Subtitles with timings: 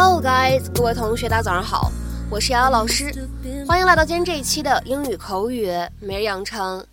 [0.00, 1.90] Hello, guys，各位同学，大家早上好，
[2.30, 3.12] 我是瑶瑶老师，
[3.66, 5.68] 欢迎来到今天这一期的英语口语
[6.00, 6.86] 每日养成。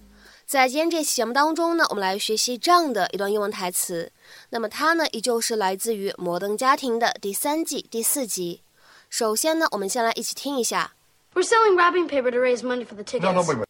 [0.47, 4.11] 在今天这期节目当中呢，我们来学习这样的一段英文台词。
[4.49, 8.61] 那么它呢，依旧是来自于《摩登家庭》的第三季第四集。
[9.07, 10.93] 首先呢，我们先来一起听一下。
[11.35, 13.21] We're selling wrapping paper to raise money for the tickets.
[13.21, 13.67] No, no, wait, wait.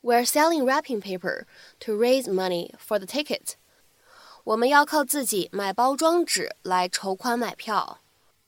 [0.00, 1.46] We're selling wrapping paper
[1.80, 3.54] to raise money for the ticket.
[4.44, 7.98] 我们要靠自己买包装纸来筹款买票。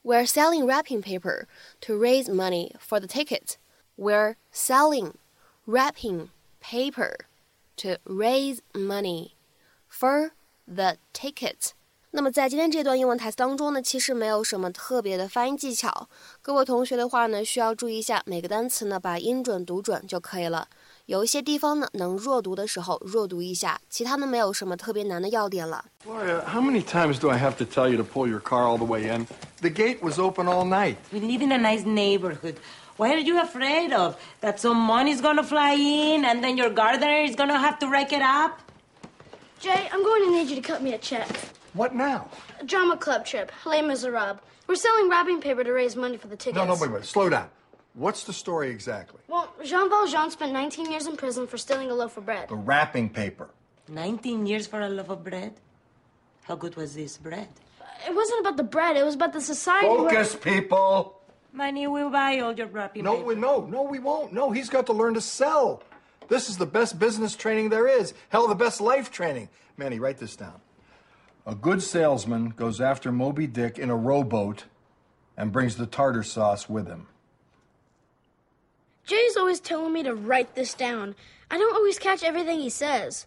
[0.03, 1.47] We're selling wrapping paper
[1.81, 3.57] to raise money for the ticket.
[3.95, 5.13] We're selling
[5.65, 6.29] wrapping
[6.59, 7.15] paper
[7.77, 9.31] to raise money
[9.89, 10.31] for
[10.67, 11.71] the ticket。
[12.11, 16.09] 那么在今天这段英文台词当中呢，其实没有什么特别的发音技巧。
[16.41, 20.67] 各位同学的话呢，需要注意一下每个单词呢，把音准读准就可以了。
[21.07, 25.85] 有一些地方呢，能弱读的时候弱读一下，其他呢没有什么特别难的要点了。
[26.05, 28.85] Gloria, how many times do I have to tell you to pull your car all the
[28.85, 29.27] way in?
[29.61, 30.97] The gate was open all night.
[31.11, 32.55] We live in a nice neighborhood.
[32.97, 34.15] What are you afraid of?
[34.41, 38.13] That some money's gonna fly in and then your gardener is gonna have to rake
[38.13, 38.59] it up?
[39.59, 41.25] Jay, I'm going to need you to cut me a check.
[41.73, 42.27] What now?
[42.59, 44.39] A drama club trip, Les Miserables.
[44.67, 46.57] We're selling wrapping paper to raise money for the tickets.
[46.57, 47.05] No, no, wait, wait.
[47.05, 47.47] Slow down.
[47.94, 49.20] What's the story exactly?
[49.28, 52.48] Well, Jean Valjean spent 19 years in prison for stealing a loaf of bread.
[52.48, 53.48] The wrapping paper.
[53.88, 55.54] 19 years for a loaf of bread?
[56.44, 57.48] How good was this bread?
[58.08, 59.88] It wasn't about the bread, it was about the society.
[59.88, 61.20] where- Focus, people.
[61.52, 63.24] Money will buy all your wrapping No, paper.
[63.26, 64.32] we, no, no, we won't.
[64.32, 65.82] No, he's got to learn to sell.
[66.28, 68.12] This is the best business training there is.
[68.28, 69.48] Hell, the best life training.
[69.78, 70.60] Manny, write this down.
[71.46, 74.64] A good salesman goes after Moby Dick in a rowboat
[75.38, 77.06] and brings the tartar sauce with him.
[79.07, 81.15] Jay's always telling me to write this down.
[81.49, 83.25] I don't always catch everything he says.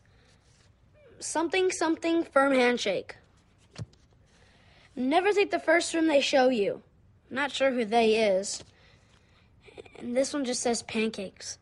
[1.20, 3.16] Something, something, firm handshake.
[4.94, 6.82] Never take the first room they show you.
[7.30, 8.62] Not sure who they is.
[9.98, 11.58] And this one just says pancakes.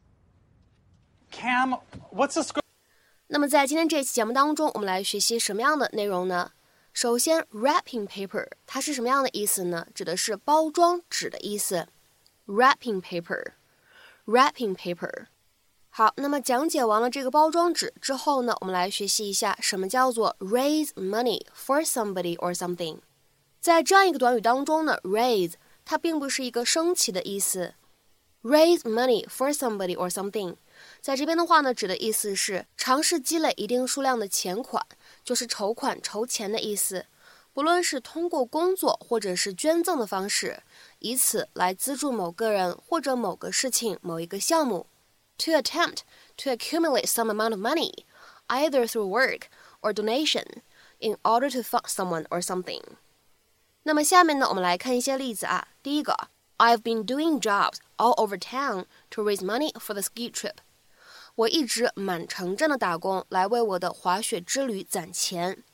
[1.30, 1.76] Cam,
[2.10, 2.62] what's the score?
[3.26, 6.52] 那么在今天这期节目当中，我们来学习什么样的内容呢？
[6.92, 9.86] 首先，wrapping paper 它是什么样的意思呢？
[9.92, 11.88] 指的是包装纸的意思。
[12.46, 13.00] wrapping
[14.29, 15.25] Wrapping paper。
[15.89, 22.99] 好，那么讲解完了这个包装纸之后呢，我们来学习一下什么叫做 raise money for somebody or something。
[23.59, 25.53] 在这样一个短语当中呢，raise
[25.83, 27.73] 它并不是一个升起的意思。
[28.43, 30.57] raise money for somebody or something，
[31.01, 34.85] 在这边的话呢，指的意思是尝试积累一定数量的钱款，
[35.23, 37.07] 就是筹款、筹钱的意思。
[37.51, 40.61] 不论是通过工作或者是捐赠的方式，
[40.98, 44.86] 以此来资助某个人或者某个事情、某一个项目。
[45.38, 46.02] To attempt
[46.36, 48.04] to accumulate some amount of money,
[48.46, 49.48] either through work
[49.80, 50.62] or donation,
[51.00, 52.82] in order to fund someone or something.
[53.82, 55.66] 那么下面呢，我们来看一些例子啊。
[55.82, 56.28] 第一个，
[56.58, 60.58] I've been doing jobs all over town to raise money for the ski trip。
[61.34, 65.64] 我一直满城镇的打工，来为我的滑雪之旅攒钱。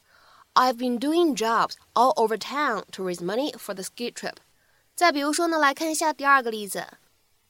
[0.55, 4.37] I've been doing jobs all over town to raise money for the ski trip。
[4.95, 6.87] 再比如说呢，来看一下第二个例子，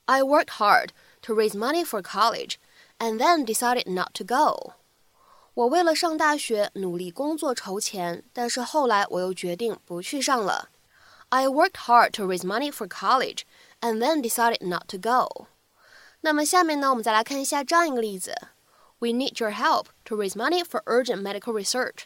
[0.04, 0.90] I worked hard
[1.22, 2.54] to raise money for college,
[2.98, 4.74] and then decided not to go。
[5.54, 10.68] 我为了上大学努力工作筹钱，但是后来我又决定不去上了。
[11.30, 13.42] I worked hard to raise money for college,
[13.80, 15.46] and then decided not to go。
[16.20, 18.34] 那么下面呢，我们再来看一下这样一个例子：
[18.98, 22.04] We need your help to raise money for urgent medical research。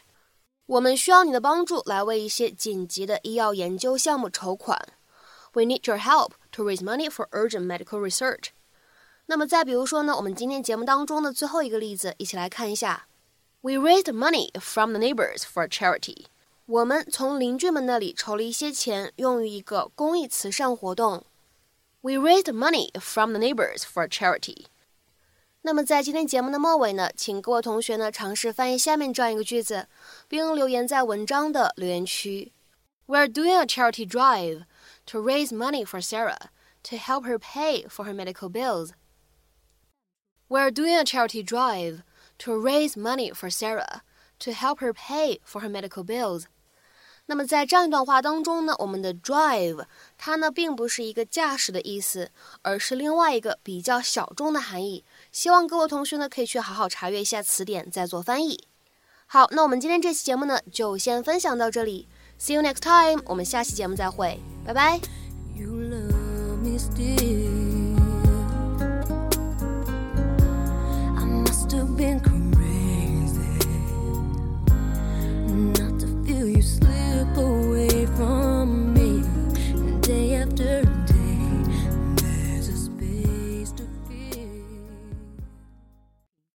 [0.65, 4.79] 我们需要你的帮助来为一些紧急的医药研究项目筹款。
[5.53, 8.49] We need your help to raise money for urgent medical research。
[9.27, 13.07] 那么再比如说呢，我们今天节目当中的最后一个例子，一起来看一下。
[13.61, 16.25] We raised money from the neighbors for a charity。
[16.67, 21.23] 我们从邻居们那里筹了一些钱，用于一个公益慈善活动。
[22.01, 24.65] We raised money from the neighbors for a charity。
[25.63, 29.87] 那么在今天节目的末尾呢，请各位同学呢尝试翻译下面这样一个句子，
[30.27, 32.51] 并留言在文章的留言区。
[33.07, 34.65] We're doing a charity drive
[35.10, 36.50] to raise money for Sarah
[36.82, 38.92] to help her pay for her medical bills.
[40.48, 42.02] We're doing a charity drive
[42.38, 44.02] to raise money for Sarah
[44.40, 46.44] to help her pay for her medical bills.
[47.26, 49.84] 那么在这样一段话当中呢，我们的 drive
[50.18, 55.04] 它呢并不是一个驾驶的意思，而是另外一个比较小众的含义。
[55.30, 58.64] 希望各位同学呢可以去好好查阅一下词典，再做翻译。
[59.26, 62.08] 好，那我们今天这期节目呢就先分享到这里
[62.39, 64.99] ，See you next time，我们下期节目再会，拜拜。
[65.55, 67.38] You love me still.